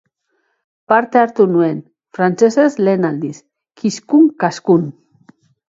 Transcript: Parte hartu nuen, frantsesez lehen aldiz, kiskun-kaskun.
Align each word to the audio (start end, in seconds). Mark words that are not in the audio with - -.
Parte 0.93 1.21
hartu 1.21 1.45
nuen, 1.57 1.75
frantsesez 2.19 2.67
lehen 2.89 3.11
aldiz, 3.13 3.31
kiskun-kaskun. 3.83 4.91